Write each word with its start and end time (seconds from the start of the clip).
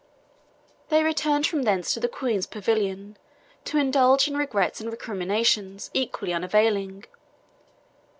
They 0.89 1.03
returned 1.03 1.45
from 1.45 1.61
thence 1.61 1.93
to 1.93 1.99
the 1.99 2.07
Queen's 2.07 2.47
pavilion 2.47 3.17
to 3.65 3.77
indulge 3.77 4.27
in 4.27 4.35
regrets 4.35 4.81
and 4.81 4.89
recriminations, 4.89 5.91
equally 5.93 6.33
unavailing. 6.33 7.03